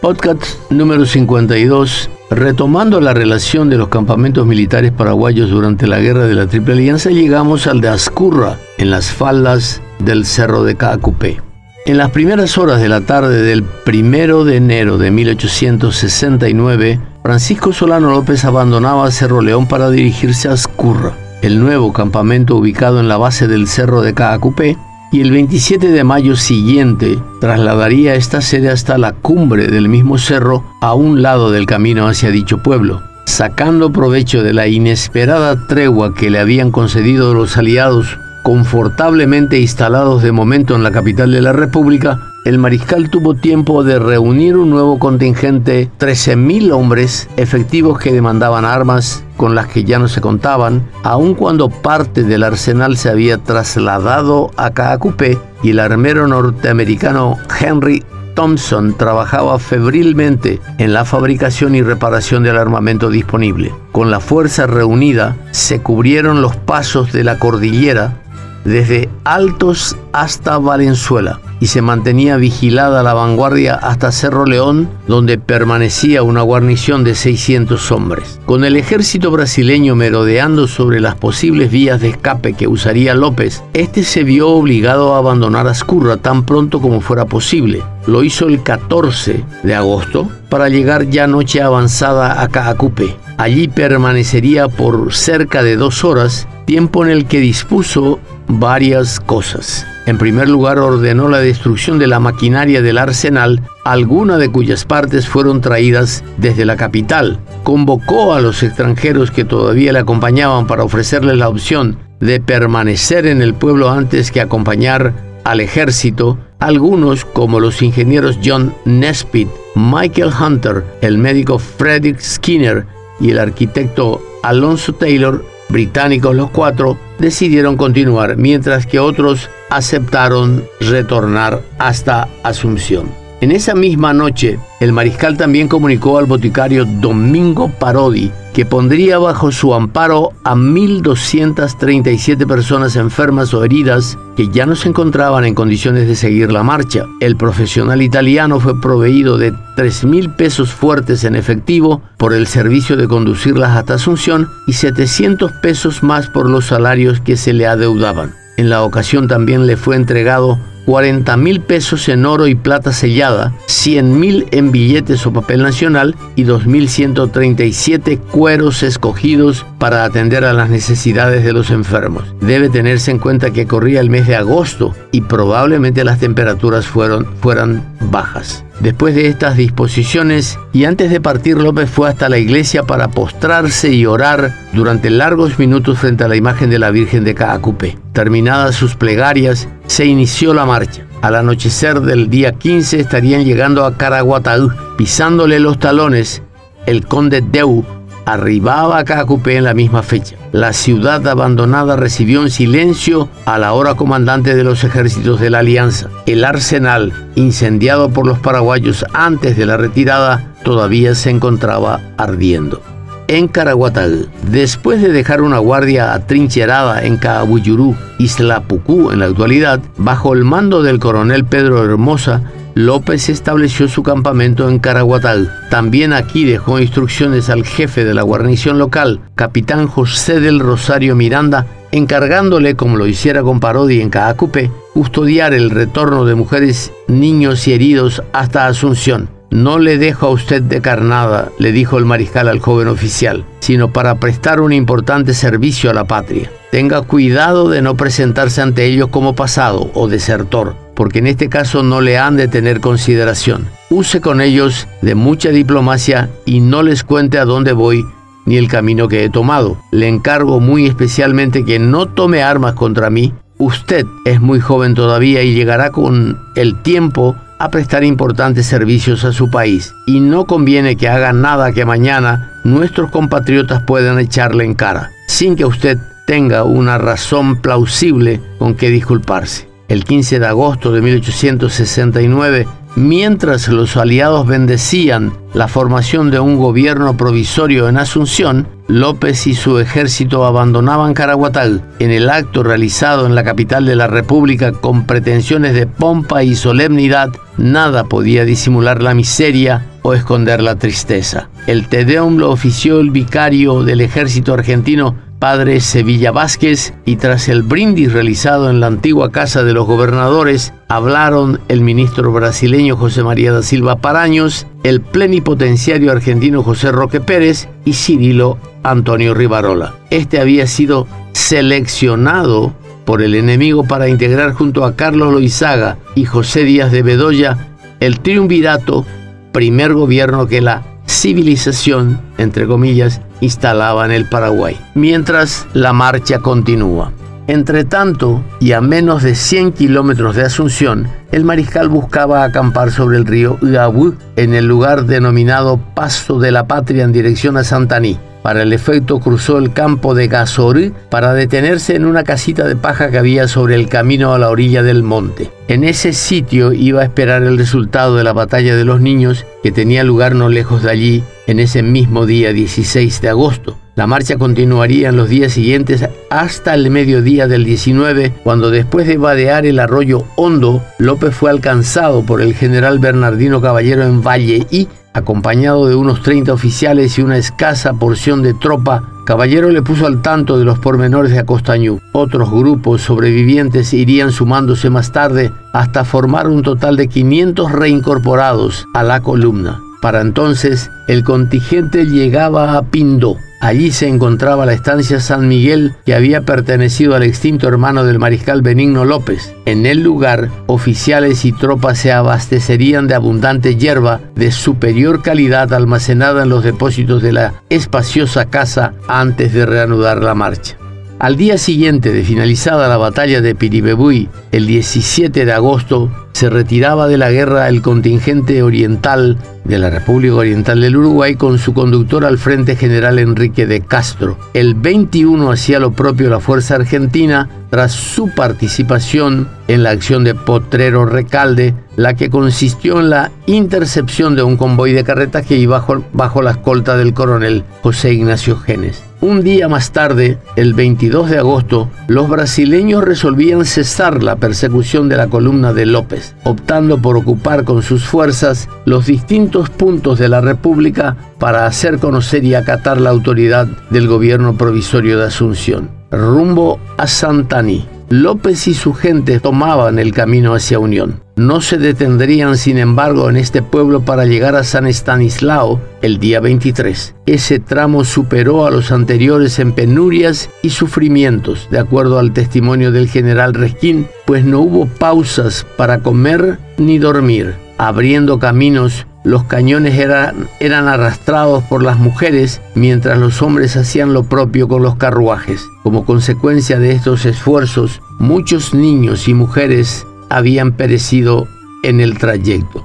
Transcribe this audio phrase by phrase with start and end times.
[0.00, 2.08] Podcast número 52.
[2.30, 7.10] Retomando la relación de los campamentos militares paraguayos durante la guerra de la Triple Alianza,
[7.10, 11.42] llegamos al de Ascurra, en las faldas del Cerro de Caacupé.
[11.84, 18.12] En las primeras horas de la tarde del primero de enero de 1869, Francisco Solano
[18.12, 23.48] López abandonaba Cerro León para dirigirse a Ascurra, el nuevo campamento ubicado en la base
[23.48, 24.76] del Cerro de Caacupé,
[25.10, 30.64] y el 27 de mayo siguiente trasladaría esta sede hasta la cumbre del mismo cerro
[30.80, 33.02] a un lado del camino hacia dicho pueblo.
[33.24, 40.32] Sacando provecho de la inesperada tregua que le habían concedido los aliados confortablemente instalados de
[40.32, 44.98] momento en la capital de la República, el mariscal tuvo tiempo de reunir un nuevo
[44.98, 51.34] contingente, 13.000 hombres efectivos que demandaban armas con las que ya no se contaban, aun
[51.34, 58.02] cuando parte del arsenal se había trasladado a Caacupé y el armero norteamericano Henry
[58.34, 63.74] Thompson trabajaba febrilmente en la fabricación y reparación del armamento disponible.
[63.90, 68.22] Con la fuerza reunida se cubrieron los pasos de la cordillera
[68.64, 76.22] desde Altos hasta Valenzuela y se mantenía vigilada la vanguardia hasta Cerro León, donde permanecía
[76.22, 78.40] una guarnición de 600 hombres.
[78.46, 84.04] Con el ejército brasileño merodeando sobre las posibles vías de escape que usaría López, este
[84.04, 87.82] se vio obligado a abandonar Ascurra tan pronto como fuera posible.
[88.06, 93.16] Lo hizo el 14 de agosto para llegar ya noche avanzada a Caacupe.
[93.36, 99.86] Allí permanecería por cerca de dos horas, tiempo en el que dispuso varias cosas.
[100.08, 105.28] En primer lugar, ordenó la destrucción de la maquinaria del arsenal, alguna de cuyas partes
[105.28, 107.38] fueron traídas desde la capital.
[107.62, 113.42] Convocó a los extranjeros que todavía le acompañaban para ofrecerles la opción de permanecer en
[113.42, 115.12] el pueblo antes que acompañar
[115.44, 116.38] al ejército.
[116.58, 122.86] Algunos, como los ingenieros John Nesbitt, Michael Hunter, el médico Frederick Skinner
[123.20, 131.62] y el arquitecto Alonso Taylor, británicos los cuatro, decidieron continuar, mientras que otros aceptaron retornar
[131.78, 133.27] hasta Asunción.
[133.40, 139.52] En esa misma noche, el mariscal también comunicó al boticario Domingo Parodi que pondría bajo
[139.52, 146.08] su amparo a 1.237 personas enfermas o heridas que ya no se encontraban en condiciones
[146.08, 147.06] de seguir la marcha.
[147.20, 153.06] El profesional italiano fue proveído de 3.000 pesos fuertes en efectivo por el servicio de
[153.06, 158.34] conducirlas hasta Asunción y 700 pesos más por los salarios que se le adeudaban.
[158.56, 163.52] En la ocasión también le fue entregado 40 mil pesos en oro y plata sellada,
[163.66, 170.70] 100 mil en billetes o papel nacional y 2.137 cueros escogidos para atender a las
[170.70, 172.24] necesidades de los enfermos.
[172.40, 177.26] Debe tenerse en cuenta que corría el mes de agosto y probablemente las temperaturas fueron,
[177.42, 178.64] fueran bajas.
[178.80, 183.92] Después de estas disposiciones y antes de partir, López fue hasta la iglesia para postrarse
[183.92, 187.98] y orar durante largos minutos frente a la imagen de la Virgen de Caacupé.
[188.12, 191.04] Terminadas sus plegarias, se inició la marcha.
[191.22, 196.42] Al anochecer del día 15 estarían llegando a Caraguataú, pisándole los talones
[196.86, 197.84] el conde Deu
[198.28, 200.36] arribaba a Cacupé en la misma fecha.
[200.52, 205.60] La ciudad abandonada recibió en silencio a la hora comandante de los ejércitos de la
[205.60, 206.10] Alianza.
[206.26, 212.82] El arsenal, incendiado por los paraguayos antes de la retirada, todavía se encontraba ardiendo.
[213.28, 214.06] En Caraguatá,
[214.50, 220.44] después de dejar una guardia atrincherada en Cabuyurú, Isla Pucú en la actualidad, bajo el
[220.44, 222.42] mando del coronel Pedro Hermosa,
[222.78, 225.52] López estableció su campamento en Caraguatal.
[225.68, 231.66] También aquí dejó instrucciones al jefe de la guarnición local, capitán José del Rosario Miranda,
[231.90, 237.72] encargándole, como lo hiciera con Parodi en Caacupe, custodiar el retorno de mujeres, niños y
[237.72, 239.28] heridos hasta Asunción.
[239.50, 243.92] No le dejo a usted de carnada, le dijo el mariscal al joven oficial, sino
[243.92, 246.48] para prestar un importante servicio a la patria.
[246.70, 251.84] Tenga cuidado de no presentarse ante ellos como pasado o desertor porque en este caso
[251.84, 253.68] no le han de tener consideración.
[253.88, 258.04] Use con ellos de mucha diplomacia y no les cuente a dónde voy
[258.46, 259.78] ni el camino que he tomado.
[259.92, 263.32] Le encargo muy especialmente que no tome armas contra mí.
[263.58, 269.32] Usted es muy joven todavía y llegará con el tiempo a prestar importantes servicios a
[269.32, 274.74] su país y no conviene que haga nada que mañana nuestros compatriotas puedan echarle en
[274.74, 275.96] cara, sin que usted
[276.26, 279.67] tenga una razón plausible con que disculparse.
[279.88, 282.66] El 15 de agosto de 1869,
[282.98, 289.78] Mientras los aliados bendecían la formación de un gobierno provisorio en Asunción, López y su
[289.78, 295.74] ejército abandonaban Caraguatán en el acto realizado en la capital de la República con pretensiones
[295.74, 297.30] de pompa y solemnidad.
[297.56, 301.50] Nada podía disimular la miseria o esconder la tristeza.
[301.68, 307.62] El Tedeum lo ofició el vicario del ejército argentino padre Sevilla Vázquez y tras el
[307.62, 313.52] brindis realizado en la antigua Casa de los Gobernadores, hablaron el ministro brasileño José María
[313.52, 319.94] da Silva Paraños, el plenipotenciario argentino José Roque Pérez y Cirilo Antonio Rivarola.
[320.10, 322.72] Este había sido seleccionado
[323.04, 327.68] por el enemigo para integrar junto a Carlos Loizaga y José Díaz de Bedoya
[328.00, 329.04] el triunvirato,
[329.52, 337.12] primer gobierno que la civilización, entre comillas, instalaba en el Paraguay, mientras la marcha continúa.
[337.48, 343.16] Entre tanto, y a menos de 100 kilómetros de Asunción, el mariscal buscaba acampar sobre
[343.16, 348.18] el río Uabu, en el lugar denominado Paso de la Patria en dirección a Santaní.
[348.48, 353.10] Para el efecto cruzó el campo de Gazorí para detenerse en una casita de paja
[353.10, 355.50] que había sobre el camino a la orilla del monte.
[355.68, 359.70] En ese sitio iba a esperar el resultado de la batalla de los niños que
[359.70, 363.76] tenía lugar no lejos de allí en ese mismo día 16 de agosto.
[363.96, 369.18] La marcha continuaría en los días siguientes hasta el mediodía del 19, cuando después de
[369.18, 374.88] vadear el arroyo Hondo, López fue alcanzado por el general Bernardino Caballero en Valle y
[375.12, 380.22] acompañado de unos 30 oficiales y una escasa porción de tropa, Caballero le puso al
[380.22, 382.00] tanto de los pormenores de Acostañú.
[382.12, 389.02] Otros grupos sobrevivientes irían sumándose más tarde hasta formar un total de 500 reincorporados a
[389.02, 389.82] la columna.
[390.00, 396.14] Para entonces, el contingente llegaba a Pindo, Allí se encontraba la estancia San Miguel que
[396.14, 399.52] había pertenecido al extinto hermano del mariscal Benigno López.
[399.66, 406.44] En el lugar, oficiales y tropas se abastecerían de abundante hierba de superior calidad almacenada
[406.44, 410.76] en los depósitos de la espaciosa casa antes de reanudar la marcha.
[411.18, 417.08] Al día siguiente de finalizada la batalla de Piribebuy, el 17 de agosto, se retiraba
[417.08, 422.24] de la guerra el contingente oriental de la República Oriental del Uruguay con su conductor
[422.24, 424.38] al frente general Enrique de Castro.
[424.54, 430.36] El 21 hacía lo propio la Fuerza Argentina tras su participación en la acción de
[430.36, 435.84] Potrero Recalde, la que consistió en la intercepción de un convoy de carretas que iba
[436.12, 439.07] bajo, la escolta del coronel José Ignacio Genes.
[439.20, 445.16] Un día más tarde, el 22 de agosto, los brasileños resolvían cesar la persecución de
[445.16, 450.40] la columna de López, optando por ocupar con sus fuerzas los distintos puntos de la
[450.40, 455.90] República para hacer conocer y acatar la autoridad del gobierno provisorio de Asunción.
[456.12, 457.88] Rumbo a Santaní.
[458.10, 461.20] López y su gente tomaban el camino hacia Unión.
[461.38, 466.40] No se detendrían, sin embargo, en este pueblo para llegar a San Estanislao el día
[466.40, 467.14] 23.
[467.26, 473.08] Ese tramo superó a los anteriores en penurias y sufrimientos, de acuerdo al testimonio del
[473.08, 480.48] general Resquín, pues no hubo pausas para comer ni dormir, abriendo caminos los cañones eran,
[480.58, 485.66] eran, arrastrados por las mujeres mientras los hombres hacían lo propio con los carruajes.
[485.82, 491.48] Como consecuencia de estos esfuerzos, muchos niños y mujeres habían perecido
[491.82, 492.84] en el trayecto.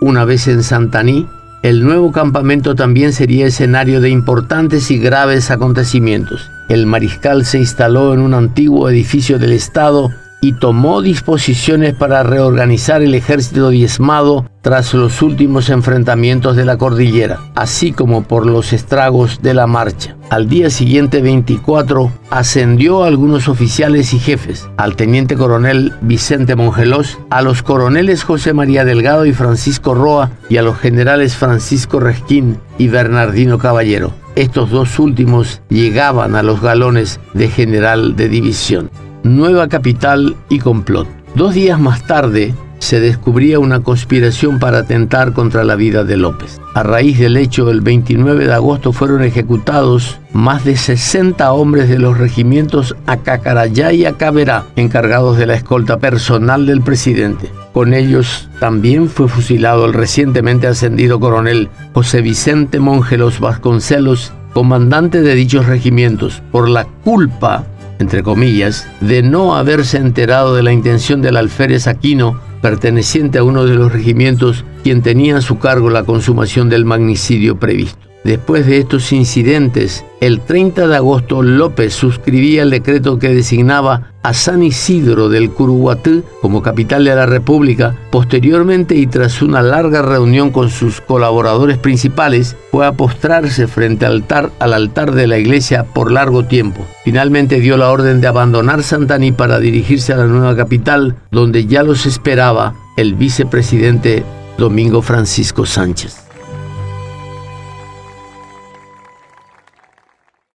[0.00, 1.26] Una vez en Santaní,
[1.62, 6.50] el nuevo campamento también sería escenario de importantes y graves acontecimientos.
[6.68, 10.10] El mariscal se instaló en un antiguo edificio del Estado
[10.44, 17.40] y tomó disposiciones para reorganizar el ejército diezmado tras los últimos enfrentamientos de la cordillera,
[17.54, 20.18] así como por los estragos de la marcha.
[20.28, 27.18] Al día siguiente 24 ascendió a algunos oficiales y jefes, al teniente coronel Vicente Mongelós,
[27.30, 32.58] a los coroneles José María Delgado y Francisco Roa y a los generales Francisco Resquín
[32.76, 34.12] y Bernardino Caballero.
[34.36, 38.90] Estos dos últimos llegaban a los galones de general de división
[39.24, 41.08] nueva capital y complot.
[41.34, 46.60] Dos días más tarde se descubría una conspiración para atentar contra la vida de López.
[46.74, 51.98] A raíz del hecho, el 29 de agosto fueron ejecutados más de 60 hombres de
[51.98, 57.50] los regimientos Acacarayá y Acaberá, encargados de la escolta personal del presidente.
[57.72, 65.34] Con ellos también fue fusilado el recientemente ascendido coronel José Vicente Mongelos Vasconcelos, comandante de
[65.34, 67.64] dichos regimientos, por la culpa
[67.98, 73.64] entre comillas, de no haberse enterado de la intención del alférez Aquino, perteneciente a uno
[73.64, 78.13] de los regimientos, quien tenía a su cargo la consumación del magnicidio previsto.
[78.24, 84.32] Después de estos incidentes, el 30 de agosto López suscribía el decreto que designaba a
[84.32, 87.94] San Isidro del Curuguatú como capital de la República.
[88.10, 94.14] Posteriormente y tras una larga reunión con sus colaboradores principales, fue a postrarse frente al
[94.14, 96.86] altar, al altar de la iglesia por largo tiempo.
[97.04, 101.82] Finalmente dio la orden de abandonar Santaní para dirigirse a la nueva capital, donde ya
[101.82, 104.24] los esperaba el vicepresidente
[104.56, 106.23] Domingo Francisco Sánchez.